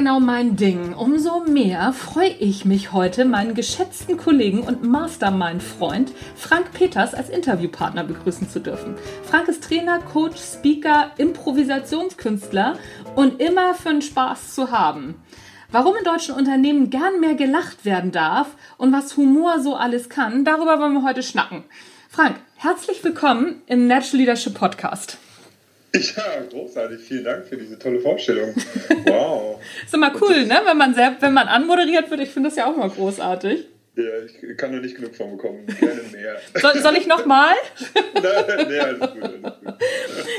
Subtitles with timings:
[0.00, 0.94] Genau mein Ding.
[0.94, 8.04] Umso mehr freue ich mich heute, meinen geschätzten Kollegen und Mastermind-Freund Frank Peters als Interviewpartner
[8.04, 8.94] begrüßen zu dürfen.
[9.24, 12.78] Frank ist Trainer, Coach, Speaker, Improvisationskünstler
[13.14, 15.16] und immer für den Spaß zu haben.
[15.70, 20.46] Warum in deutschen Unternehmen gern mehr gelacht werden darf und was Humor so alles kann,
[20.46, 21.64] darüber wollen wir heute schnacken.
[22.08, 25.18] Frank, herzlich willkommen im Natural Leadership Podcast.
[26.16, 27.00] Ja, großartig.
[27.00, 28.54] Vielen Dank für diese tolle Vorstellung.
[29.06, 29.60] Wow.
[29.84, 30.60] ist immer cool, ne?
[30.64, 32.20] Wenn man, selbst, wenn man anmoderiert wird.
[32.20, 33.66] Ich finde das ja auch mal großartig.
[33.96, 35.66] Ja, ich kann nur nicht genug von bekommen.
[35.66, 36.36] Gerne mehr.
[36.60, 37.54] Soll, soll ich nochmal?
[38.14, 39.74] Nein, nee, alles gut, alles gut.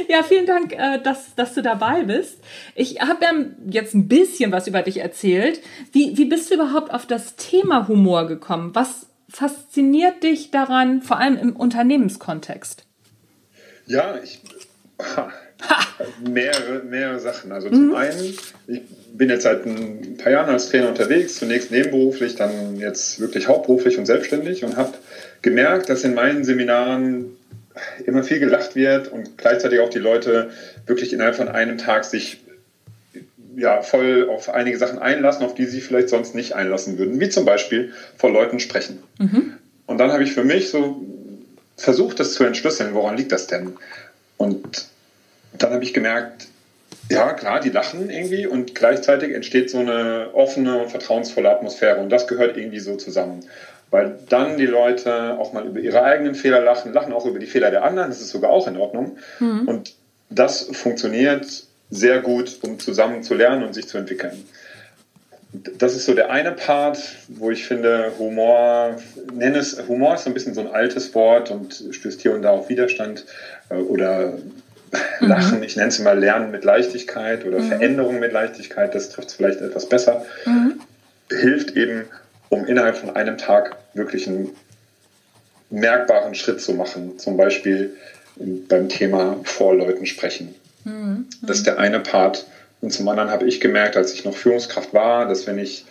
[0.07, 2.39] Ja, vielen Dank, äh, dass, dass du dabei bist.
[2.75, 3.31] Ich habe ja
[3.69, 5.59] jetzt ein bisschen was über dich erzählt.
[5.91, 8.73] Wie, wie bist du überhaupt auf das Thema Humor gekommen?
[8.73, 12.85] Was fasziniert dich daran, vor allem im Unternehmenskontext?
[13.85, 14.39] Ja, ich
[16.27, 17.51] mehrere, mehrere Sachen.
[17.51, 17.95] Also zum mhm.
[17.95, 18.81] einen, ich
[19.13, 23.97] bin jetzt seit ein paar Jahren als Trainer unterwegs, zunächst nebenberuflich, dann jetzt wirklich hauptberuflich
[23.97, 24.93] und selbstständig und habe
[25.41, 27.37] gemerkt, dass in meinen Seminaren
[28.05, 30.49] immer viel gelacht wird und gleichzeitig auch die Leute
[30.85, 32.41] wirklich innerhalb von einem Tag sich
[33.55, 37.29] ja, voll auf einige Sachen einlassen, auf die sie vielleicht sonst nicht einlassen würden, wie
[37.29, 39.03] zum Beispiel vor Leuten sprechen.
[39.19, 39.53] Mhm.
[39.85, 41.05] Und dann habe ich für mich so
[41.75, 43.73] versucht, das zu entschlüsseln, woran liegt das denn?
[44.37, 44.87] Und
[45.57, 46.47] dann habe ich gemerkt,
[47.09, 52.09] ja, klar, die lachen irgendwie und gleichzeitig entsteht so eine offene und vertrauensvolle Atmosphäre und
[52.09, 53.41] das gehört irgendwie so zusammen.
[53.89, 57.45] Weil dann die Leute auch mal über ihre eigenen Fehler lachen, lachen auch über die
[57.45, 59.17] Fehler der anderen, das ist sogar auch in Ordnung.
[59.39, 59.67] Mhm.
[59.67, 59.95] Und
[60.29, 64.45] das funktioniert sehr gut, um zusammen zu lernen und sich zu entwickeln.
[65.77, 68.95] Das ist so der eine Part, wo ich finde, Humor,
[69.33, 72.43] nenne es, Humor ist so ein bisschen so ein altes Wort und stößt hier und
[72.43, 73.25] da auf Widerstand
[73.69, 73.75] äh,
[75.19, 75.27] Mhm.
[75.27, 77.69] Lachen, ich nenne es mal Lernen mit Leichtigkeit oder mhm.
[77.69, 80.81] Veränderung mit Leichtigkeit, das trifft es vielleicht etwas besser, mhm.
[81.29, 82.05] hilft eben,
[82.49, 84.49] um innerhalb von einem Tag wirklich einen
[85.69, 87.17] merkbaren Schritt zu machen.
[87.17, 87.95] Zum Beispiel
[88.35, 90.55] beim Thema vor Leuten sprechen.
[90.83, 91.27] Mhm.
[91.41, 92.45] Das ist der eine Part.
[92.81, 95.85] Und zum anderen habe ich gemerkt, als ich noch Führungskraft war, dass wenn ich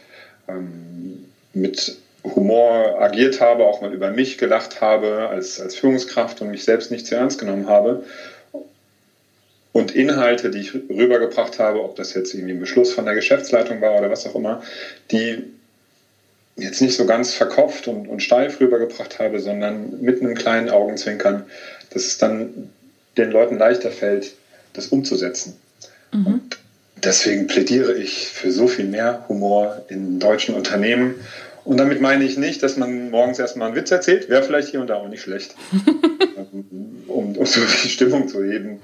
[0.49, 6.50] ähm, mit Humor agiert habe, auch mal über mich gelacht habe als, als Führungskraft und
[6.50, 8.05] mich selbst nicht zu ernst genommen habe,
[9.72, 13.81] und Inhalte, die ich rübergebracht habe, ob das jetzt irgendwie ein Beschluss von der Geschäftsleitung
[13.81, 14.62] war oder was auch immer,
[15.10, 15.44] die
[16.56, 21.44] jetzt nicht so ganz verkopft und, und steif rübergebracht habe, sondern mit einem kleinen Augenzwinkern,
[21.91, 22.70] dass es dann
[23.16, 24.32] den Leuten leichter fällt,
[24.72, 25.56] das umzusetzen.
[26.12, 26.41] Mhm.
[26.97, 31.14] Deswegen plädiere ich für so viel mehr Humor in deutschen Unternehmen.
[31.64, 34.81] Und damit meine ich nicht, dass man morgens erstmal einen Witz erzählt, wäre vielleicht hier
[34.81, 35.54] und da auch nicht schlecht,
[37.08, 38.81] um, um so die Stimmung zu heben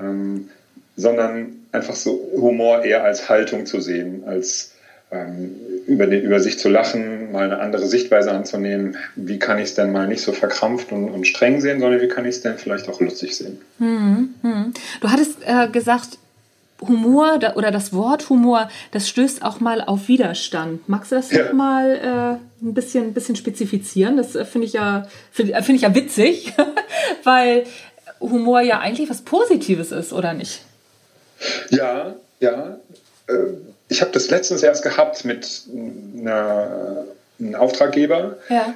[0.00, 0.48] ähm,
[0.96, 4.72] sondern einfach so Humor eher als Haltung zu sehen, als
[5.10, 5.54] ähm,
[5.86, 8.96] über, den, über sich zu lachen, mal eine andere Sichtweise anzunehmen.
[9.16, 12.08] Wie kann ich es denn mal nicht so verkrampft und, und streng sehen, sondern wie
[12.08, 13.58] kann ich es denn vielleicht auch lustig sehen?
[13.78, 14.74] Hm, hm.
[15.00, 16.18] Du hattest äh, gesagt,
[16.80, 20.88] Humor oder das Wort Humor, das stößt auch mal auf Widerstand.
[20.88, 21.52] Magst du das ja.
[21.52, 24.16] mal äh, ein bisschen, bisschen spezifizieren?
[24.16, 26.52] Das äh, finde ich ja finde find ich ja witzig,
[27.24, 27.64] weil
[28.20, 30.62] Humor ja eigentlich was Positives ist, oder nicht?
[31.70, 32.78] Ja, ja.
[33.26, 33.32] Äh,
[33.88, 35.62] ich habe das letztens erst gehabt mit
[36.18, 37.04] einer,
[37.38, 38.74] einem Auftraggeber, ja.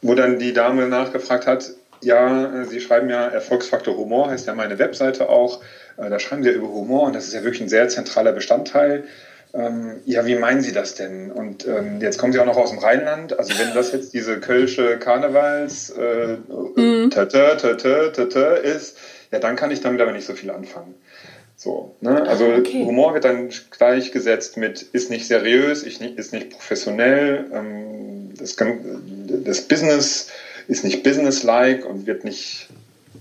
[0.00, 4.78] wo dann die Dame nachgefragt hat, ja, Sie schreiben ja Erfolgsfaktor Humor, heißt ja meine
[4.78, 5.60] Webseite auch.
[5.96, 8.32] Äh, da schreiben Sie ja über Humor und das ist ja wirklich ein sehr zentraler
[8.32, 9.04] Bestandteil.
[9.54, 11.30] Ähm, ja, wie meinen Sie das denn?
[11.32, 13.38] Und ähm, jetzt kommen Sie auch noch aus dem Rheinland.
[13.38, 16.36] Also wenn das jetzt diese kölsche Karnevals äh,
[16.76, 17.10] mhm.
[17.10, 18.96] tata, tata, tata ist,
[19.32, 20.94] ja, dann kann ich damit aber nicht so viel anfangen.
[21.56, 22.22] So, ne?
[22.28, 22.84] Also ah, okay.
[22.84, 28.56] Humor wird dann gleichgesetzt mit ist nicht seriös, ist nicht professionell, ähm, das,
[29.44, 30.28] das Business
[30.68, 32.68] ist nicht businesslike und wird nicht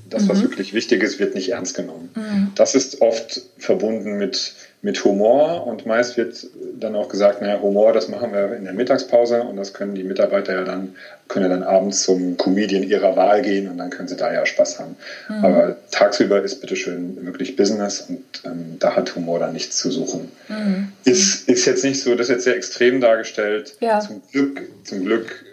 [0.09, 0.43] das, was mhm.
[0.43, 2.09] wirklich wichtig ist, wird nicht ernst genommen.
[2.15, 2.51] Mhm.
[2.55, 6.47] Das ist oft verbunden mit mit Humor und meist wird
[6.79, 10.03] dann auch gesagt, naja, Humor, das machen wir in der Mittagspause und das können die
[10.03, 10.95] Mitarbeiter ja dann,
[11.27, 14.45] können ja dann abends zum Comedian ihrer Wahl gehen und dann können sie da ja
[14.45, 14.95] Spaß haben.
[15.29, 15.45] Mhm.
[15.45, 20.31] Aber tagsüber ist bitteschön wirklich Business und ähm, da hat Humor dann nichts zu suchen.
[20.47, 20.91] Mhm.
[21.05, 23.75] Ist, ist jetzt nicht so, das ist jetzt sehr extrem dargestellt.
[23.79, 23.99] Ja.
[23.99, 25.43] Zum Glück, zum Glück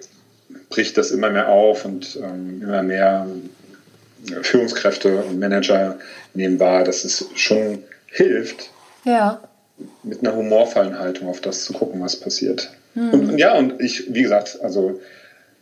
[0.69, 3.27] bricht das immer mehr auf und ähm, immer mehr
[4.43, 5.99] Führungskräfte und Manager
[6.35, 8.71] nehmen wahr, dass es schon hilft,
[9.05, 9.41] ja.
[10.03, 12.71] mit einer humorvollen Haltung auf das zu gucken, was passiert.
[12.95, 13.11] Mhm.
[13.11, 15.01] Und, und, ja, und ich, wie gesagt, also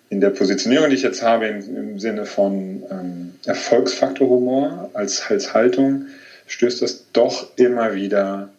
[0.09, 5.23] in der Positionierung, die ich jetzt habe, im, im Sinne von ähm, Erfolgsfaktor Humor als,
[5.31, 6.07] als Haltung,
[6.47, 8.51] stößt das doch immer wieder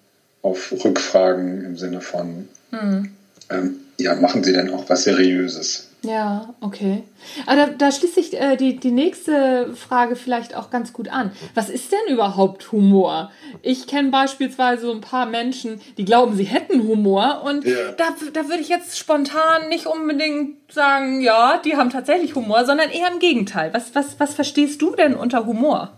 [0.42, 3.12] auf Rückfragen im Sinne von, mhm.
[3.50, 5.90] ähm, ja, machen Sie denn auch was Seriöses?
[6.06, 7.04] Ja, okay.
[7.46, 11.32] Aber da, da schließt sich äh, die, die nächste Frage vielleicht auch ganz gut an.
[11.56, 13.32] Was ist denn überhaupt Humor?
[13.62, 17.94] Ich kenne beispielsweise so ein paar Menschen, die glauben, sie hätten Humor und ja.
[17.94, 22.90] da, da würde ich jetzt spontan nicht unbedingt sagen, ja, die haben tatsächlich Humor, sondern
[22.90, 23.74] eher im Gegenteil.
[23.74, 25.94] Was, was, was verstehst du denn unter Humor?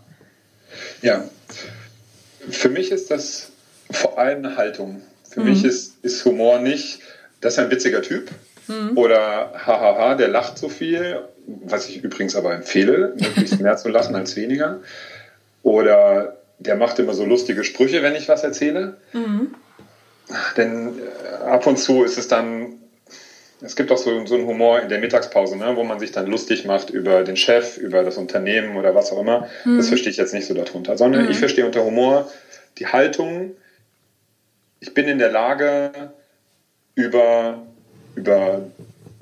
[1.02, 1.24] Ja,
[2.48, 3.50] für mich ist das
[3.90, 5.02] vor allem eine Haltung.
[5.28, 5.50] Für mhm.
[5.50, 7.00] mich ist, ist Humor nicht,
[7.40, 8.30] das ist ein witziger Typ
[8.68, 8.96] Mhm.
[8.96, 14.14] Oder hahaha, der lacht so viel, was ich übrigens aber empfehle, möglichst mehr zu lachen
[14.14, 14.80] als weniger.
[15.62, 18.96] Oder der macht immer so lustige Sprüche, wenn ich was erzähle.
[19.12, 19.54] Mhm.
[20.56, 22.74] Denn äh, ab und zu ist es dann,
[23.60, 26.26] es gibt auch so, so einen Humor in der Mittagspause, ne, wo man sich dann
[26.26, 29.48] lustig macht über den Chef, über das Unternehmen oder was auch immer.
[29.64, 29.76] Mhm.
[29.76, 31.30] Das verstehe ich jetzt nicht so darunter, sondern mhm.
[31.30, 32.30] ich verstehe unter Humor
[32.78, 33.52] die Haltung,
[34.80, 36.10] ich bin in der Lage,
[36.94, 37.66] über
[38.16, 38.62] über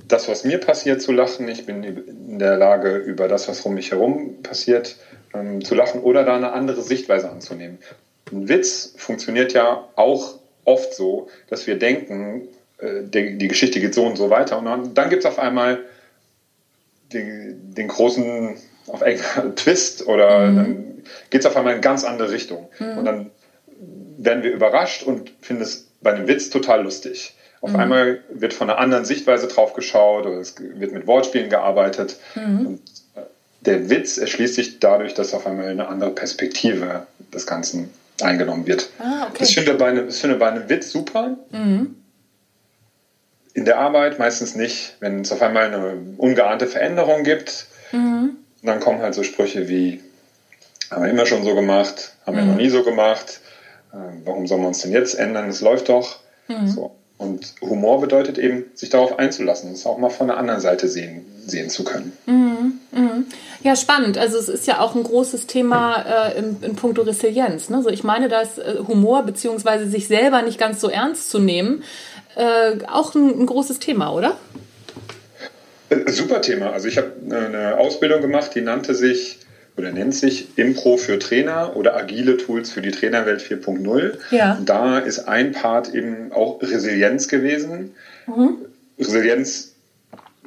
[0.09, 1.49] das, was mir passiert, zu lachen.
[1.49, 4.97] Ich bin in der Lage, über das, was um mich herum passiert,
[5.35, 7.79] ähm, zu lachen oder da eine andere Sichtweise anzunehmen.
[8.33, 12.49] Ein Witz funktioniert ja auch oft so, dass wir denken,
[12.79, 14.59] äh, die, die, Geschichte geht so und so weiter.
[14.59, 15.81] Und dann, dann gibt es auf einmal
[17.13, 18.57] den, den großen
[18.87, 19.03] auf
[19.57, 20.57] Twist oder mhm.
[20.57, 22.69] dann geht es auf einmal in eine ganz andere Richtung.
[22.79, 22.99] Mhm.
[22.99, 23.31] Und dann
[24.19, 27.34] werden wir überrascht und finden es bei einem Witz total lustig.
[27.65, 27.81] Auf mhm.
[27.81, 32.17] einmal wird von einer anderen Sichtweise drauf geschaut oder es wird mit Wortspielen gearbeitet.
[32.35, 32.67] Mhm.
[32.67, 32.81] Und
[33.15, 33.21] äh,
[33.63, 37.89] der Witz erschließt sich dadurch, dass auf einmal eine andere Perspektive des Ganzen
[38.21, 38.91] eingenommen wird.
[38.99, 39.37] Ah, okay.
[39.39, 41.39] Das finde ich bei einem, das finde bei einem Witz super.
[41.53, 41.97] Mhm.
[43.55, 44.97] In der Arbeit meistens nicht.
[45.01, 48.37] Wenn es auf einmal eine ungeahnte Veränderung gibt, mhm.
[48.63, 50.03] dann kommen halt so Sprüche wie,
[50.91, 52.61] haben wir immer schon so gemacht, haben wir noch mhm.
[52.61, 53.41] nie so gemacht,
[53.95, 53.97] äh,
[54.27, 56.19] warum sollen wir uns denn jetzt ändern, es läuft doch.
[56.49, 56.69] Mhm.
[56.69, 56.95] So.
[57.17, 61.25] Und Humor bedeutet eben, sich darauf einzulassen, es auch mal von der anderen Seite sehen,
[61.47, 62.13] sehen zu können.
[62.27, 63.27] Mhm, mhm.
[63.63, 64.19] Ja, spannend.
[64.19, 67.71] Also es ist ja auch ein großes Thema äh, in, in puncto Resilienz.
[67.71, 67.77] Ne?
[67.77, 69.87] Also ich meine, dass äh, Humor bzw.
[69.87, 71.85] sich selber nicht ganz so ernst zu nehmen,
[72.35, 74.37] äh, auch ein, ein, großes Thema, oder?
[75.91, 76.71] Äh, super Thema.
[76.71, 79.39] Also ich habe eine Ausbildung gemacht, die nannte sich
[79.77, 84.13] oder nennt sich Impro für Trainer oder agile Tools für die Trainerwelt 4.0.
[84.31, 84.61] Ja.
[84.65, 87.95] Da ist ein Part eben auch Resilienz gewesen.
[88.27, 88.57] Mhm.
[88.99, 89.75] Resilienz,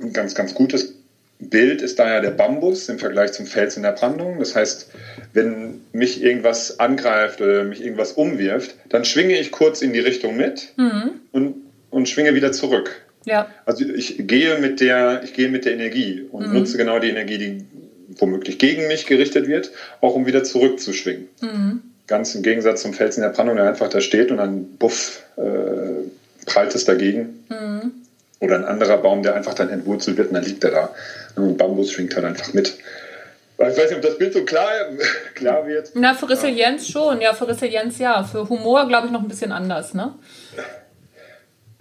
[0.01, 0.93] ein ganz, ganz gutes
[1.39, 4.39] Bild ist da ja der Bambus im Vergleich zum Fels in der Brandung.
[4.39, 4.89] Das heißt,
[5.33, 10.35] wenn mich irgendwas angreift oder mich irgendwas umwirft, dann schwinge ich kurz in die Richtung
[10.35, 11.11] mit mhm.
[11.31, 11.55] und,
[11.91, 13.03] und schwinge wieder zurück.
[13.25, 13.47] Ja.
[13.65, 16.53] Also ich gehe mit der, ich gehe mit der Energie und mhm.
[16.53, 17.65] nutze genau die Energie, die
[18.07, 19.71] womöglich gegen mich gerichtet wird,
[20.01, 21.27] auch um wieder zurückzuschwingen.
[21.41, 21.81] Mhm.
[22.07, 26.45] Ganz im Gegensatz zum Felsen der Brandung, der einfach da steht und dann buff, äh,
[26.45, 27.45] prallt es dagegen.
[27.49, 27.91] Mhm.
[28.39, 30.89] Oder ein anderer Baum, der einfach dann entwurzelt wird und dann liegt er da.
[31.35, 32.77] Und Bambus schwingt halt einfach mit.
[33.59, 34.69] Ich weiß nicht, ob das Bild so klar,
[35.33, 35.91] klar wird.
[35.95, 37.19] Na, für Resilienz schon.
[37.19, 38.23] Ja, für Resilienz ja.
[38.23, 40.13] Für Humor, glaube ich, noch ein bisschen anders, ne?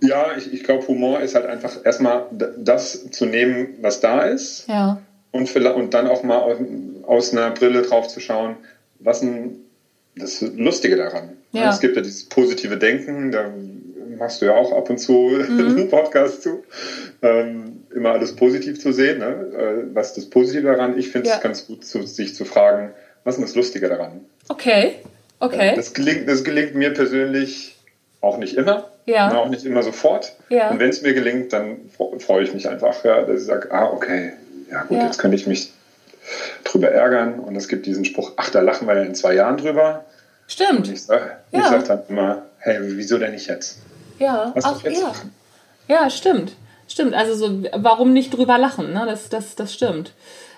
[0.00, 2.26] Ja, ich, ich glaube, Humor ist halt einfach erstmal
[2.58, 4.66] das zu nehmen, was da ist.
[4.66, 5.00] Ja
[5.36, 6.58] und, und dann auch mal aus,
[7.06, 8.56] aus einer Brille drauf zu schauen,
[8.98, 9.60] was ein,
[10.16, 11.36] das Lustige daran.
[11.52, 11.70] Ja.
[11.70, 13.50] Es gibt ja dieses positive Denken, da
[14.18, 15.12] machst du ja auch ab und zu
[15.48, 15.60] mhm.
[15.60, 16.64] einen Podcast zu,
[17.22, 19.18] ähm, immer alles positiv zu sehen.
[19.18, 19.26] Ne?
[19.26, 20.98] Äh, was ist das Positive daran?
[20.98, 21.40] Ich finde es ja.
[21.40, 22.92] ganz gut, zu, sich zu fragen,
[23.24, 24.20] was ist das Lustige daran?
[24.48, 24.96] Okay,
[25.40, 25.72] okay.
[25.74, 27.76] Das gelingt, das gelingt mir persönlich
[28.20, 28.90] auch nicht immer.
[29.06, 29.32] Ja.
[29.36, 30.34] auch nicht immer sofort.
[30.48, 30.70] Ja.
[30.70, 31.76] Und wenn es mir gelingt, dann
[32.18, 34.32] freue ich mich einfach, ja, dass ich sage, ah, okay,
[34.70, 35.04] ja gut, ja.
[35.04, 35.72] jetzt könnte ich mich
[36.64, 37.38] drüber ärgern.
[37.40, 40.04] Und es gibt diesen Spruch, ach, da lachen wir ja in zwei Jahren drüber.
[40.46, 40.86] Stimmt.
[40.86, 41.68] Und ich sage ja.
[41.68, 43.78] sag dann immer, hey, wieso denn nicht jetzt?
[44.18, 45.08] Ja, Lass auch, jetzt ja.
[45.08, 45.34] Lachen.
[45.88, 46.52] Ja, stimmt.
[46.88, 48.92] Stimmt, also so, warum nicht drüber lachen?
[48.92, 49.04] Ne?
[49.06, 50.12] Das, das, das stimmt.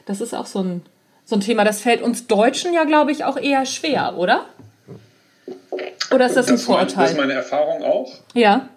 [0.06, 0.82] Das ist auch so ein,
[1.24, 1.64] so ein Thema.
[1.64, 4.44] Das fällt uns Deutschen ja, glaube ich, auch eher schwer, oder?
[6.10, 6.96] Oder ist das, das ein Vorurteil?
[6.96, 8.12] Mein, das ist meine Erfahrung auch.
[8.34, 8.68] Ja.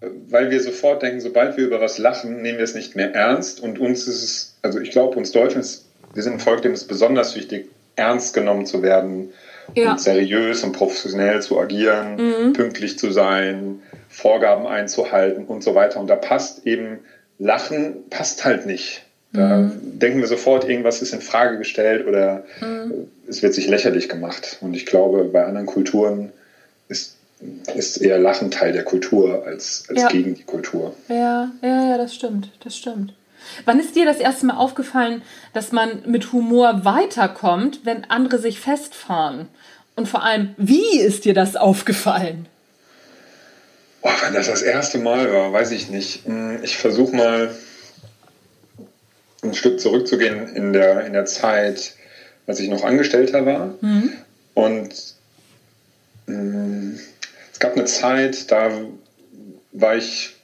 [0.00, 3.60] Weil wir sofort denken, sobald wir über was lachen, nehmen wir es nicht mehr ernst.
[3.60, 6.72] Und uns ist es, also ich glaube, uns Deutschen ist, wir sind ein Volk, dem
[6.72, 9.32] es besonders wichtig, ernst genommen zu werden
[9.74, 9.92] ja.
[9.92, 12.52] und seriös und professionell zu agieren, mhm.
[12.54, 16.00] pünktlich zu sein, Vorgaben einzuhalten und so weiter.
[16.00, 17.00] Und da passt eben
[17.38, 19.02] Lachen, passt halt nicht.
[19.32, 19.98] Da mhm.
[19.98, 23.08] denken wir sofort, irgendwas ist in Frage gestellt oder mhm.
[23.28, 24.58] es wird sich lächerlich gemacht.
[24.60, 26.32] Und ich glaube, bei anderen Kulturen
[26.88, 27.16] ist,
[27.74, 30.08] ist eher Lachen Teil der Kultur als, als ja.
[30.08, 30.94] gegen die Kultur.
[31.08, 32.50] Ja, ja, ja, das stimmt.
[32.62, 33.14] Das stimmt.
[33.64, 35.22] Wann ist dir das erste Mal aufgefallen,
[35.54, 39.48] dass man mit Humor weiterkommt, wenn andere sich festfahren?
[39.96, 42.46] Und vor allem, wie ist dir das aufgefallen?
[44.02, 46.26] Oh, wenn das das erste Mal war, weiß ich nicht.
[46.26, 47.54] Hm, ich versuche mal
[49.42, 51.94] ein Stück zurückzugehen in der, in der Zeit,
[52.46, 53.74] als ich noch Angestellter war.
[53.80, 54.12] Mhm.
[54.54, 54.94] Und
[56.26, 57.09] mh, es
[57.60, 58.72] gab eine Zeit, da
[59.72, 60.34] war ich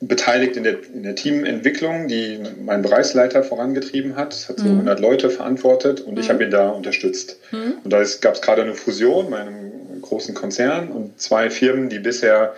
[0.00, 5.04] beteiligt in der, in der Teamentwicklung, die mein Bereichsleiter vorangetrieben hat, hat so 100 mhm.
[5.04, 6.20] Leute verantwortet und mhm.
[6.20, 7.38] ich habe ihn da unterstützt.
[7.50, 7.78] Mhm.
[7.82, 11.98] Und da gab es gerade eine Fusion bei einem großen Konzern und zwei Firmen, die
[11.98, 12.54] bisher,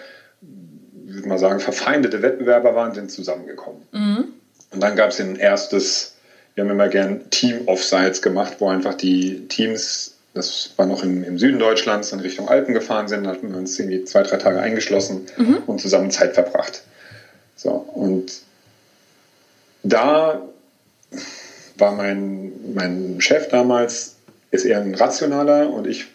[0.92, 3.82] würde mal sagen, verfeindete Wettbewerber waren, sind zusammengekommen.
[3.92, 4.24] Mhm.
[4.72, 6.16] Und dann gab es ein erstes,
[6.54, 11.38] wir haben immer gern Team-Offsites gemacht, wo einfach die Teams, das war noch im, im
[11.38, 15.26] Süden Deutschlands, in Richtung Alpen gefahren sind, hatten wir uns irgendwie zwei, drei Tage eingeschlossen
[15.36, 15.58] mhm.
[15.66, 16.82] und zusammen Zeit verbracht.
[17.56, 18.32] So, und
[19.82, 20.42] da
[21.78, 24.16] war mein, mein Chef damals,
[24.50, 26.06] ist eher ein rationaler und ich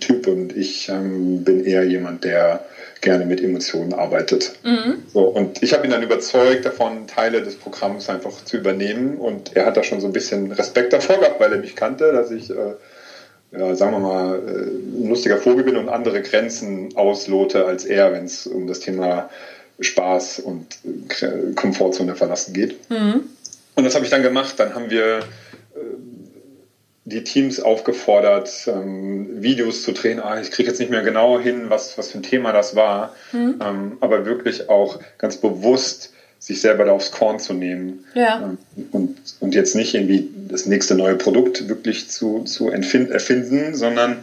[0.00, 2.64] Typ und ich ähm, bin eher jemand, der
[3.00, 4.58] gerne mit Emotionen arbeitet.
[4.64, 5.02] Mhm.
[5.12, 9.18] So, und ich habe ihn dann überzeugt davon, Teile des Programms einfach zu übernehmen.
[9.18, 12.12] Und er hat da schon so ein bisschen Respekt davor gehabt, weil er mich kannte,
[12.12, 12.74] dass ich, äh,
[13.52, 18.12] ja, sagen wir mal, äh, ein lustiger Vogel bin und andere Grenzen auslote als er,
[18.12, 19.30] wenn es um das Thema
[19.80, 20.78] Spaß und
[21.20, 22.90] äh, Komfortzone verlassen geht.
[22.90, 23.24] Mhm.
[23.74, 24.58] Und das habe ich dann gemacht.
[24.58, 25.22] Dann haben wir äh,
[27.04, 30.18] die Teams aufgefordert, ähm, Videos zu drehen.
[30.18, 33.14] Ah, ich kriege jetzt nicht mehr genau hin, was, was für ein Thema das war,
[33.32, 33.60] mhm.
[33.62, 36.12] ähm, aber wirklich auch ganz bewusst
[36.46, 38.40] sich selber da aufs Korn zu nehmen ja.
[38.40, 38.58] ähm,
[38.92, 44.18] und, und jetzt nicht irgendwie das nächste neue Produkt wirklich zu, zu erfinden, sondern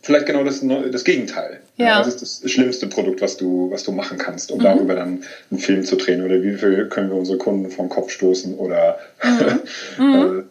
[0.00, 1.60] vielleicht genau das, das Gegenteil.
[1.76, 1.98] Ja.
[1.98, 4.64] Das ist das schlimmste Produkt, was du, was du machen kannst, um mhm.
[4.64, 8.10] darüber dann einen Film zu drehen oder wie viel können wir unsere Kunden vom Kopf
[8.10, 9.60] stoßen oder mhm.
[10.04, 10.44] mhm.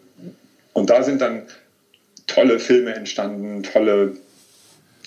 [0.72, 1.42] und da sind dann
[2.26, 4.16] tolle Filme entstanden, tolle,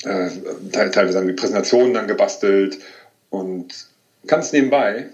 [0.04, 0.30] äh,
[0.72, 2.78] teilweise haben wir Präsentationen dann gebastelt
[3.32, 3.74] und
[4.28, 5.08] ganz nebenbei,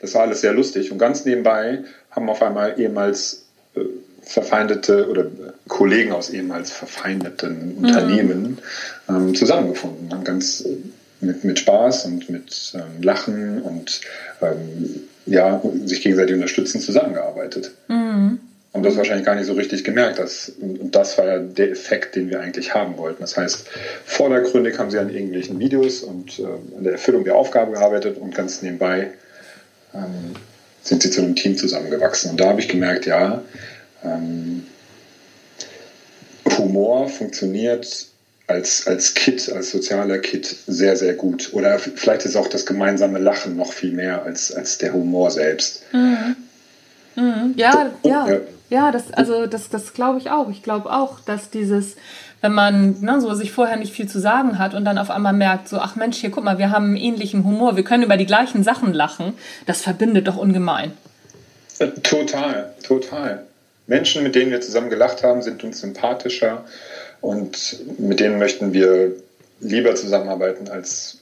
[0.00, 3.80] das war alles sehr lustig und ganz nebenbei haben auf einmal ehemals äh,
[4.22, 5.26] verfeindete oder
[5.68, 7.84] Kollegen aus ehemals verfeindeten mhm.
[7.84, 8.58] Unternehmen
[9.08, 10.76] ähm, zusammengefunden, haben ganz äh,
[11.20, 14.00] mit, mit Spaß und mit ähm, Lachen und
[14.40, 17.72] ähm, ja, sich gegenseitig unterstützen zusammengearbeitet.
[17.88, 18.40] Mhm
[18.72, 20.18] haben das wahrscheinlich gar nicht so richtig gemerkt.
[20.18, 23.20] Dass, und das war ja der Effekt, den wir eigentlich haben wollten.
[23.20, 23.66] Das heißt,
[24.04, 28.34] vordergründig haben sie an irgendwelchen Videos und äh, an der Erfüllung der Aufgabe gearbeitet und
[28.34, 29.10] ganz nebenbei
[29.94, 30.36] ähm,
[30.82, 32.32] sind sie zu einem Team zusammengewachsen.
[32.32, 33.42] Und da habe ich gemerkt, ja,
[34.02, 34.66] ähm,
[36.56, 38.06] Humor funktioniert
[38.46, 41.50] als, als Kit, als sozialer Kit sehr, sehr gut.
[41.52, 45.82] Oder vielleicht ist auch das gemeinsame Lachen noch viel mehr als, als der Humor selbst.
[45.92, 46.36] Mhm.
[47.14, 47.54] Mhm.
[47.56, 48.40] Ja, ja.
[48.70, 50.48] Ja, das, also das, das glaube ich auch.
[50.48, 51.96] Ich glaube auch, dass dieses,
[52.40, 55.32] wenn man ne, so sich vorher nicht viel zu sagen hat und dann auf einmal
[55.32, 58.16] merkt, so, ach Mensch, hier guck mal, wir haben einen ähnlichen Humor, wir können über
[58.16, 59.34] die gleichen Sachen lachen,
[59.66, 60.92] das verbindet doch ungemein.
[61.78, 63.44] Äh, total, total.
[63.86, 66.64] Menschen, mit denen wir zusammen gelacht haben, sind uns sympathischer
[67.20, 69.12] und mit denen möchten wir
[69.60, 71.18] lieber zusammenarbeiten als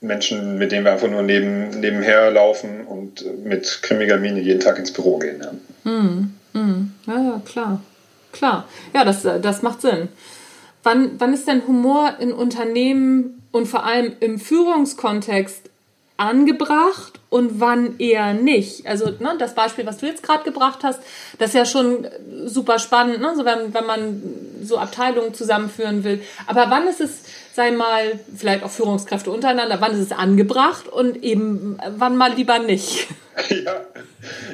[0.00, 4.78] Menschen, mit denen wir einfach nur neben, nebenher laufen und mit grimmiger Miene jeden Tag
[4.78, 5.42] ins Büro gehen.
[5.42, 6.94] Ja, mm, mm.
[7.06, 7.82] ja, ja klar.
[8.34, 8.68] Klar.
[8.92, 10.08] Ja, das, das macht Sinn.
[10.82, 15.70] Wann, wann ist denn Humor in Unternehmen und vor allem im Führungskontext
[16.16, 18.86] angebracht und wann eher nicht.
[18.86, 21.00] Also ne, das Beispiel, was du jetzt gerade gebracht hast,
[21.38, 22.06] das ist ja schon
[22.44, 23.34] super spannend, ne?
[23.36, 24.22] so wenn, wenn man
[24.62, 26.20] so Abteilungen zusammenführen will.
[26.46, 27.22] Aber wann ist es,
[27.54, 32.58] sei mal, vielleicht auch Führungskräfte untereinander, wann ist es angebracht und eben wann mal lieber
[32.58, 33.06] nicht?
[33.50, 33.80] Ja,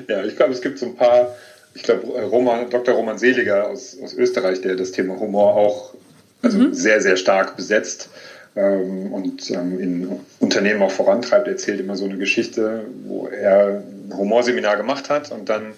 [0.08, 1.34] ja ich glaube, es gibt so ein paar,
[1.74, 2.94] ich glaube, Roman, Dr.
[2.94, 5.94] Roman Seliger aus, aus Österreich, der das Thema Humor auch
[6.42, 6.74] also mhm.
[6.74, 8.08] sehr, sehr stark besetzt
[8.56, 14.12] ähm, und ähm, in Unternehmen auch vorantreibt, erzählt immer so eine Geschichte, wo er ein
[14.16, 15.74] Humorseminar gemacht hat und dann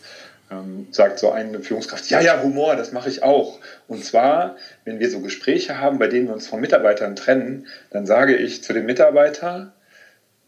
[0.50, 3.58] ähm, sagt so eine Führungskraft, ja, ja, Humor, das mache ich auch.
[3.88, 8.06] Und zwar, wenn wir so Gespräche haben, bei denen wir uns von Mitarbeitern trennen, dann
[8.06, 9.72] sage ich zu dem Mitarbeiter,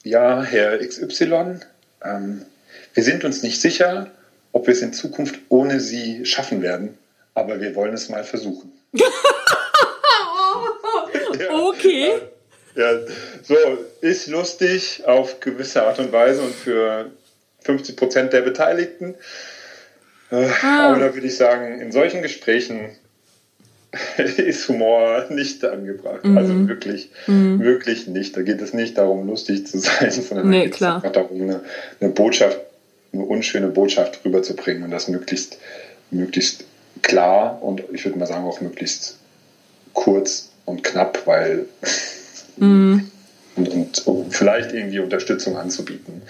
[0.02, 1.60] ja, Herr XY,
[2.04, 2.42] ähm,
[2.92, 4.10] wir sind uns nicht sicher,
[4.54, 6.96] ob wir es in Zukunft ohne Sie schaffen werden,
[7.34, 8.72] aber wir wollen es mal versuchen.
[11.50, 12.12] okay.
[12.76, 13.00] Ja,
[13.42, 13.54] so
[14.00, 17.10] ist lustig auf gewisse Art und Weise und für
[17.62, 19.14] 50 Prozent der Beteiligten.
[20.30, 20.90] Äh, ah.
[20.90, 22.96] Aber da würde ich sagen, in solchen Gesprächen
[24.36, 26.24] ist Humor nicht angebracht.
[26.24, 26.38] Mhm.
[26.38, 27.60] Also wirklich, mhm.
[27.60, 28.36] wirklich nicht.
[28.36, 31.60] Da geht es nicht darum, lustig zu sein, sondern nee, geht es einfach darum, eine,
[32.00, 32.60] eine, Botschaft,
[33.14, 35.58] eine unschöne Botschaft rüberzubringen und das möglichst,
[36.10, 36.64] möglichst
[37.02, 39.18] klar und ich würde mal sagen auch möglichst
[39.92, 41.66] kurz und knapp, weil
[42.56, 43.10] mhm.
[43.56, 46.22] und, und, und, vielleicht irgendwie Unterstützung anzubieten.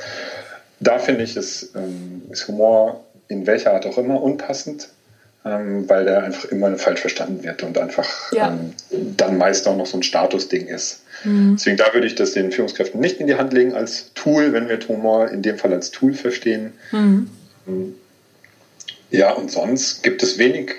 [0.81, 4.88] Da finde ich, ist, ähm, ist Humor in welcher Art auch immer unpassend,
[5.45, 8.49] ähm, weil der einfach immer falsch verstanden wird und einfach ja.
[8.49, 8.73] ähm,
[9.17, 11.03] dann meist auch noch so ein Statusding ist.
[11.25, 11.57] Mhm.
[11.57, 14.69] Deswegen da würde ich das den Führungskräften nicht in die Hand legen als Tool, wenn
[14.69, 16.73] wir Humor in dem Fall als Tool verstehen.
[16.93, 17.29] Mhm.
[19.11, 20.75] Ja, und sonst gibt es wenig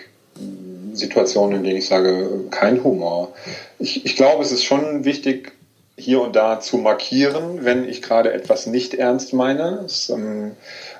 [0.94, 3.34] Situationen, in denen ich sage, kein Humor.
[3.80, 5.52] Ich, ich glaube, es ist schon wichtig,
[5.98, 9.84] hier und da zu markieren, wenn ich gerade etwas nicht ernst meine.
[9.86, 10.52] Es, ähm,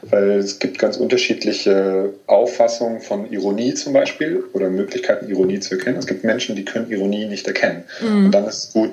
[0.04, 5.98] weil es gibt ganz unterschiedliche Auffassungen von Ironie zum Beispiel oder Möglichkeiten, Ironie zu erkennen.
[5.98, 7.84] Es gibt Menschen, die können Ironie nicht erkennen.
[8.02, 8.26] Mhm.
[8.26, 8.92] Und dann ist es gut,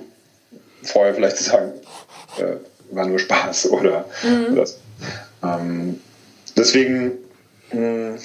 [0.82, 1.72] vorher vielleicht zu sagen,
[2.38, 4.54] äh, war nur Spaß oder, mhm.
[4.54, 4.76] oder so.
[5.44, 6.00] ähm,
[6.56, 7.12] deswegen
[7.72, 8.18] mh,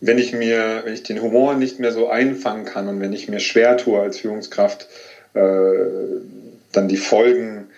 [0.00, 3.28] wenn ich mir, wenn ich den Humor nicht mehr so einfangen kann und wenn ich
[3.28, 4.88] mir schwer tue als Führungskraft,
[5.34, 7.68] dann die Folgen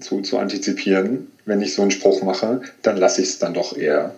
[0.00, 3.76] zu, zu antizipieren, wenn ich so einen Spruch mache, dann lasse ich es dann doch
[3.76, 4.14] eher.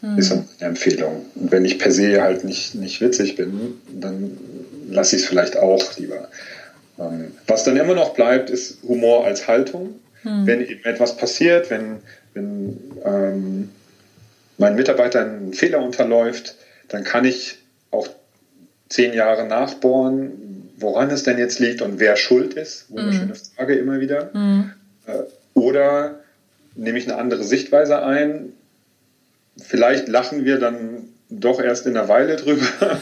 [0.00, 0.18] Mhm.
[0.18, 1.26] Ist eine Empfehlung.
[1.34, 4.36] Und wenn ich per se halt nicht, nicht witzig bin, dann
[4.90, 6.28] lasse ich es vielleicht auch lieber.
[6.98, 10.00] Ähm, was dann immer noch bleibt, ist Humor als Haltung.
[10.22, 10.46] Mhm.
[10.46, 11.98] Wenn eben etwas passiert, wenn,
[12.34, 13.70] wenn ähm,
[14.58, 16.56] mein Mitarbeiter einen Fehler unterläuft,
[16.88, 17.58] dann kann ich
[17.90, 18.08] auch
[18.88, 22.90] zehn Jahre nachbohren, woran es denn jetzt liegt und wer schuld ist.
[22.90, 23.56] Wunderschöne mhm.
[23.56, 24.30] Frage immer wieder.
[24.32, 24.72] Mhm.
[25.06, 25.12] Äh,
[25.54, 26.20] oder
[26.74, 28.52] nehme ich eine andere Sichtweise ein?
[29.56, 32.66] Vielleicht lachen wir dann doch erst in einer Weile drüber,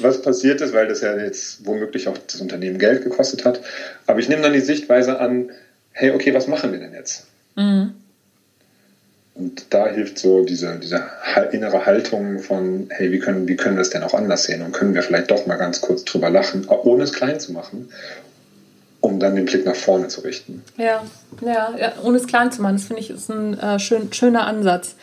[0.00, 3.60] was passiert ist, weil das ja jetzt womöglich auch das Unternehmen Geld gekostet hat.
[4.06, 5.50] Aber ich nehme dann die Sichtweise an,
[5.92, 7.26] hey, okay, was machen wir denn jetzt?
[7.56, 7.94] Mhm.
[9.38, 11.02] Und da hilft so diese, diese
[11.52, 14.62] innere Haltung von, hey, wie können, wie können wir es denn auch anders sehen?
[14.62, 17.90] Und können wir vielleicht doch mal ganz kurz drüber lachen, ohne es klein zu machen
[19.06, 20.62] um dann den Blick nach vorne zu richten.
[20.76, 21.02] Ja,
[21.40, 24.46] ja, ja ohne es klein zu machen, das finde ich ist ein äh, schön, schöner
[24.46, 24.96] Ansatz.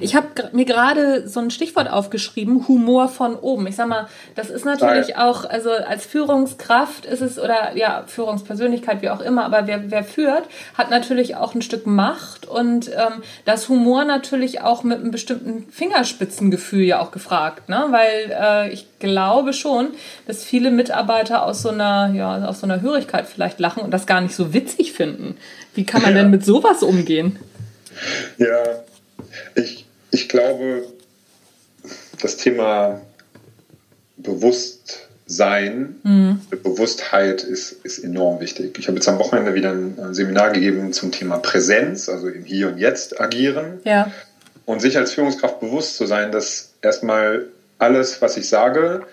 [0.00, 3.66] Ich habe mir gerade so ein Stichwort aufgeschrieben, Humor von oben.
[3.66, 5.16] Ich sag mal, das ist natürlich Nein.
[5.16, 10.04] auch, also als Führungskraft ist es, oder ja, Führungspersönlichkeit, wie auch immer, aber wer, wer
[10.04, 15.10] führt, hat natürlich auch ein Stück Macht und ähm, das Humor natürlich auch mit einem
[15.10, 17.86] bestimmten Fingerspitzengefühl ja auch gefragt, ne?
[17.90, 19.88] weil äh, ich glaube schon,
[20.26, 24.06] dass viele Mitarbeiter aus so einer, ja, aus so einer Hörigkeit vielleicht lachen und das
[24.06, 25.36] gar nicht so witzig finden.
[25.74, 26.22] Wie kann man ja.
[26.22, 27.38] denn mit sowas umgehen?
[28.38, 28.62] Ja,
[29.54, 30.84] ich, ich glaube,
[32.20, 33.00] das Thema
[34.16, 36.40] Bewusstsein, mhm.
[36.62, 38.78] Bewusstheit ist, ist enorm wichtig.
[38.78, 42.68] Ich habe jetzt am Wochenende wieder ein Seminar gegeben zum Thema Präsenz, also im Hier
[42.68, 43.80] und Jetzt agieren.
[43.84, 44.12] Ja.
[44.64, 47.46] Und sich als Führungskraft bewusst zu sein, dass erstmal
[47.78, 49.04] alles, was ich sage,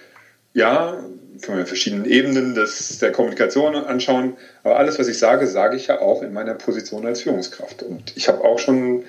[0.53, 1.03] ja,
[1.41, 5.87] können wir verschiedenen Ebenen des, der Kommunikation anschauen, aber alles, was ich sage, sage ich
[5.87, 7.83] ja auch in meiner Position als Führungskraft.
[7.83, 9.03] Und ich habe auch schon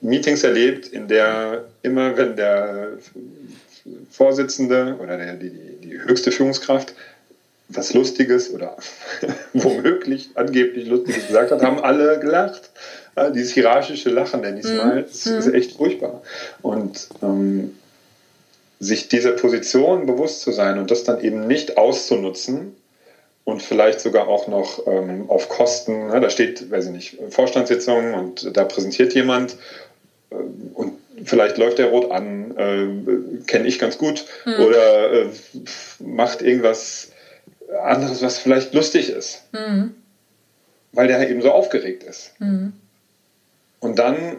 [0.00, 2.92] Meetings erlebt, in der immer, wenn der
[4.10, 5.50] Vorsitzende oder der, die,
[5.82, 6.94] die höchste Führungskraft
[7.68, 8.76] was Lustiges oder
[9.52, 12.70] womöglich angeblich Lustiges gesagt hat, haben alle gelacht.
[13.34, 14.76] dieses hierarchische Lachen, nenne ich es mhm.
[14.76, 16.22] mal, das ist echt furchtbar.
[16.62, 17.74] Und ähm,
[18.78, 22.76] sich dieser Position bewusst zu sein und das dann eben nicht auszunutzen
[23.44, 28.14] und vielleicht sogar auch noch ähm, auf Kosten, ne, da steht, weiß ich nicht, Vorstandssitzung
[28.14, 29.56] und da präsentiert jemand
[30.30, 30.36] äh,
[30.74, 34.64] und vielleicht läuft der rot an, äh, kenne ich ganz gut, mhm.
[34.64, 35.26] oder äh,
[36.00, 37.12] macht irgendwas
[37.82, 39.94] anderes, was vielleicht lustig ist, mhm.
[40.92, 42.32] weil der eben so aufgeregt ist.
[42.38, 42.72] Mhm.
[43.80, 44.38] Und dann,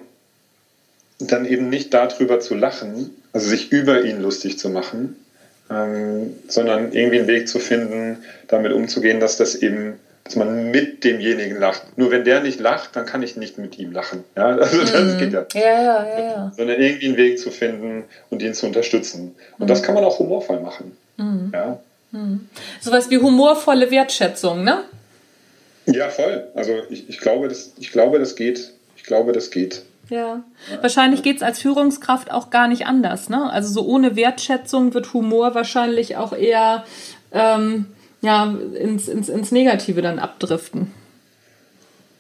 [1.20, 5.16] dann eben nicht darüber zu lachen, also sich über ihn lustig zu machen,
[5.70, 11.06] ähm, sondern irgendwie einen Weg zu finden, damit umzugehen, dass das eben dass man mit
[11.06, 11.98] demjenigen lacht.
[11.98, 14.26] Nur wenn der nicht lacht, dann kann ich nicht mit ihm lachen.
[14.36, 15.18] Ja, also das mhm.
[15.20, 15.46] geht ja.
[15.54, 16.52] Ja, ja, ja, ja.
[16.56, 19.36] Sondern irgendwie einen Weg zu finden und ihn zu unterstützen.
[19.58, 19.68] Und mhm.
[19.68, 20.98] das kann man auch humorvoll machen.
[21.16, 21.52] Mhm.
[21.54, 21.80] Ja.
[22.12, 22.50] Mhm.
[22.82, 24.84] Sowas wie humorvolle Wertschätzung, ne?
[25.86, 26.48] Ja, voll.
[26.56, 28.74] Also ich, ich, glaube, das, ich glaube, das geht.
[28.98, 29.84] Ich glaube, das geht.
[30.10, 30.44] Ja.
[30.82, 33.30] Wahrscheinlich geht es als Führungskraft auch gar nicht anders.
[33.30, 33.52] Ne?
[33.52, 36.86] Also so ohne Wertschätzung wird Humor wahrscheinlich auch eher
[37.32, 37.88] ähm,
[38.22, 40.92] ja, ins, ins, ins Negative dann abdriften.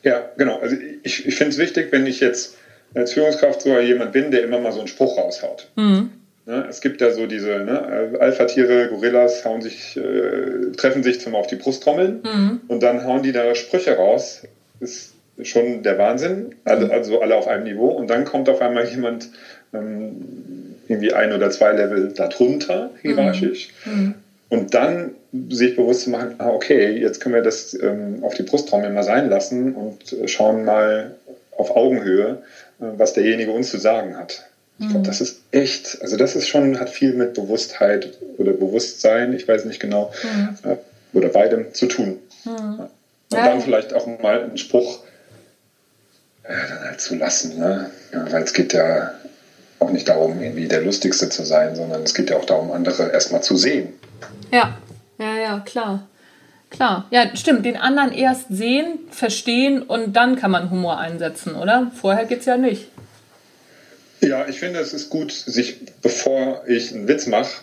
[0.04, 0.60] Ja, genau.
[0.60, 2.56] Also ich, ich finde es wichtig, wenn ich jetzt
[2.94, 5.70] als Führungskraft so jemand bin, der immer mal so einen Spruch raushaut.
[5.76, 6.12] Mhm.
[6.46, 11.36] Ne, es gibt ja so diese ne, Alpha-Tiere, Gorillas hauen sich, äh, treffen sich zum
[11.36, 12.62] auf die Brust trommeln mhm.
[12.70, 14.44] und dann hauen die da Sprüche raus.
[14.80, 16.92] Ist schon der Wahnsinn, also, mhm.
[16.92, 17.90] also alle auf einem Niveau.
[17.90, 19.30] Und dann kommt auf einmal jemand
[19.74, 23.70] ähm, irgendwie ein oder zwei Level darunter, hierarchisch.
[23.86, 23.94] Mhm.
[23.94, 24.14] mhm.
[24.50, 25.12] Und dann
[25.50, 29.04] sich bewusst zu machen, ah, okay, jetzt können wir das ähm, auf die Brusttrommel mal
[29.04, 31.16] sein lassen und schauen mal
[31.58, 32.42] auf Augenhöhe,
[32.80, 34.48] äh, was derjenige uns zu sagen hat.
[34.80, 35.04] Ich glaube, mhm.
[35.04, 39.66] das ist echt, also das ist schon, hat viel mit Bewusstheit oder Bewusstsein, ich weiß
[39.66, 40.58] nicht genau, mhm.
[40.64, 40.78] äh,
[41.18, 42.20] oder beidem zu tun.
[42.46, 42.90] Und
[43.34, 43.46] ja.
[43.46, 45.00] dann vielleicht auch mal einen Spruch
[46.48, 47.90] äh, dann halt zu lassen, ne?
[48.14, 49.12] Ja, weil es geht ja
[49.80, 53.12] auch nicht darum, irgendwie der Lustigste zu sein, sondern es geht ja auch darum, andere
[53.12, 53.94] erstmal zu sehen.
[54.52, 54.78] Ja,
[55.20, 56.08] ja, ja, klar.
[56.70, 57.66] Klar, ja, stimmt.
[57.66, 61.92] Den anderen erst sehen, verstehen und dann kann man Humor einsetzen, oder?
[61.96, 62.90] Vorher geht es ja nicht.
[64.22, 67.62] Ja, ich finde, es ist gut, sich, bevor ich einen Witz mache,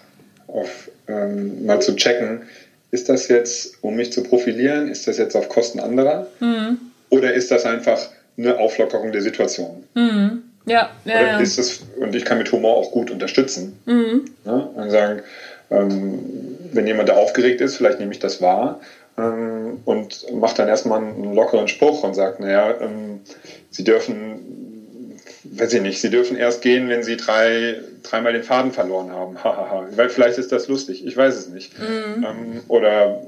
[1.08, 2.42] ähm, mal zu checken,
[2.90, 6.28] ist das jetzt, um mich zu profilieren, ist das jetzt auf Kosten anderer?
[6.40, 6.78] Mhm.
[7.10, 9.84] Oder ist das einfach eine Auflockerung der Situation?
[9.94, 10.42] Mhm.
[10.66, 13.78] Ja, ja, Oder ist das, und ich kann mit Humor auch gut unterstützen.
[13.84, 14.24] Mhm.
[14.44, 14.68] Ne?
[14.74, 15.20] Und sagen,
[15.70, 16.18] ähm,
[16.72, 18.80] wenn jemand da aufgeregt ist, vielleicht nehme ich das wahr
[19.18, 23.20] ähm, und mache dann erstmal einen lockeren Spruch und sagt, naja, ähm,
[23.70, 24.64] Sie dürfen
[25.44, 29.36] weiß ich nicht, sie dürfen erst gehen, wenn sie drei, dreimal den Faden verloren haben.
[29.96, 31.78] Weil vielleicht ist das lustig, ich weiß es nicht.
[31.78, 32.24] Mhm.
[32.24, 33.20] Ähm, oder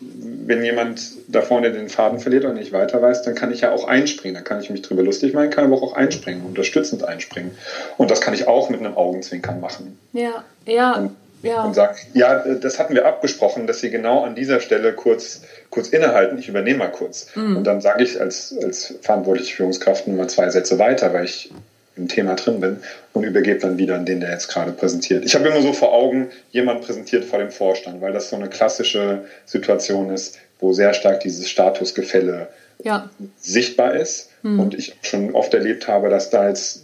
[0.00, 3.70] wenn jemand da vorne den Faden verliert und nicht weiter weiß, dann kann ich ja
[3.70, 4.34] auch einspringen.
[4.34, 7.52] Dann kann ich mich drüber lustig machen, kann aber auch einspringen, unterstützend einspringen.
[7.96, 9.98] Und das kann ich auch mit einem Augenzwinkern machen.
[10.12, 10.92] Ja, ja.
[10.96, 11.62] Und ja.
[11.62, 15.88] und sagt, ja, das hatten wir abgesprochen, dass Sie genau an dieser Stelle kurz, kurz
[15.88, 17.28] innehalten, ich übernehme mal kurz.
[17.34, 17.58] Mhm.
[17.58, 21.50] Und dann sage ich als, als verantwortliche Führungskraft nur mal zwei Sätze weiter, weil ich
[21.96, 22.78] im Thema drin bin
[23.12, 25.24] und übergebe dann wieder an den, der jetzt gerade präsentiert.
[25.24, 28.48] Ich habe immer so vor Augen, jemand präsentiert vor dem Vorstand, weil das so eine
[28.48, 32.48] klassische Situation ist, wo sehr stark dieses Statusgefälle
[32.82, 33.10] ja.
[33.38, 34.30] sichtbar ist.
[34.42, 34.60] Mhm.
[34.60, 36.82] Und ich schon oft erlebt habe, dass da jetzt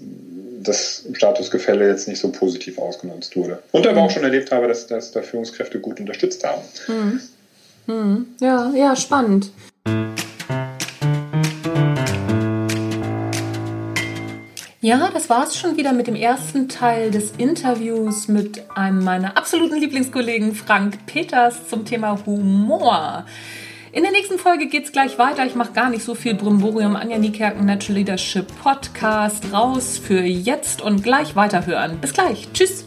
[0.62, 3.58] das Statusgefälle jetzt nicht so positiv ausgenutzt wurde.
[3.72, 6.62] Und aber auch schon erlebt habe, dass, dass da Führungskräfte gut unterstützt haben.
[6.88, 7.20] Mhm.
[7.86, 8.26] Mhm.
[8.40, 9.50] Ja, ja, spannend.
[14.84, 19.36] Ja, das war es schon wieder mit dem ersten Teil des Interviews mit einem meiner
[19.36, 23.24] absoluten Lieblingskollegen Frank Peters zum Thema Humor.
[23.92, 25.46] In der nächsten Folge geht es gleich weiter.
[25.46, 26.96] Ich mache gar nicht so viel Brimborium.
[26.96, 32.00] Anja Niekerken Natural Leadership Podcast raus für jetzt und gleich weiterhören.
[32.00, 32.48] Bis gleich.
[32.52, 32.84] Tschüss.